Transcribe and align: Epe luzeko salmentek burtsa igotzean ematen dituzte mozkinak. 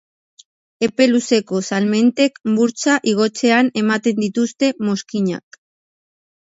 Epe 0.87 1.05
luzeko 1.11 1.59
salmentek 1.67 2.41
burtsa 2.57 2.97
igotzean 3.13 3.71
ematen 3.85 4.21
dituzte 4.27 4.75
mozkinak. 4.91 5.63